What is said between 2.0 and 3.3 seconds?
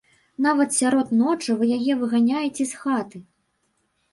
выганяеце з хаты.